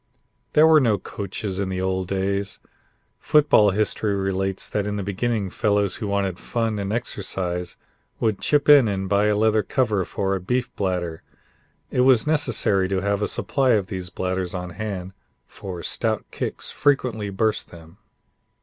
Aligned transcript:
There 0.53 0.65
were 0.65 0.79
no 0.79 0.97
coaches 0.97 1.59
in 1.59 1.69
the 1.69 1.79
old 1.79 2.07
days. 2.07 2.57
Football 3.19 3.69
history 3.69 4.15
relates 4.15 4.67
that 4.67 4.87
in 4.87 4.95
the 4.95 5.03
beginning 5.03 5.51
fellows 5.51 5.97
who 5.97 6.07
wanted 6.07 6.39
fun 6.39 6.79
and 6.79 6.91
exercise 6.91 7.77
would 8.19 8.41
chip 8.41 8.67
in 8.67 8.87
and 8.87 9.07
buy 9.07 9.25
a 9.27 9.35
leather 9.35 9.61
cover 9.61 10.03
for 10.03 10.33
a 10.35 10.41
beef 10.41 10.75
bladder. 10.75 11.21
It 11.91 12.01
was 12.01 12.25
necessary 12.25 12.89
to 12.89 13.01
have 13.01 13.21
a 13.21 13.27
supply 13.27 13.73
of 13.73 13.85
these 13.85 14.09
bladders 14.09 14.55
on 14.55 14.71
hand, 14.71 15.13
for 15.45 15.83
stout 15.83 16.25
kicks 16.31 16.71
frequently 16.71 17.29
burst 17.29 17.69
them. 17.69 17.99